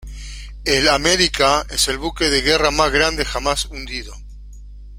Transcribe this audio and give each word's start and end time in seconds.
El 0.65 0.87
"America" 0.89 1.63
es 1.69 1.87
el 1.87 1.99
buque 1.99 2.31
de 2.31 2.41
guerra 2.41 2.71
más 2.71 2.91
grande 2.91 3.23
jamás 3.23 3.65
hundido. 3.65 4.15